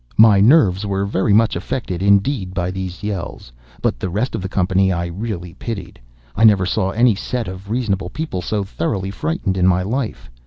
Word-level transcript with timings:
My 0.17 0.39
nerves 0.39 0.83
were 0.83 1.05
very 1.05 1.31
much 1.31 1.55
affected, 1.55 2.01
indeed, 2.01 2.55
by 2.55 2.71
these 2.71 3.03
yells; 3.03 3.51
but 3.83 3.99
the 3.99 4.09
rest 4.09 4.33
of 4.33 4.41
the 4.41 4.49
company 4.49 4.91
I 4.91 5.05
really 5.05 5.53
pitied. 5.53 5.99
I 6.35 6.43
never 6.43 6.65
saw 6.65 6.89
any 6.89 7.13
set 7.13 7.47
of 7.47 7.69
reasonable 7.69 8.09
people 8.09 8.41
so 8.41 8.63
thoroughly 8.63 9.11
frightened 9.11 9.57
in 9.57 9.67
my 9.67 9.83
life. 9.83 10.27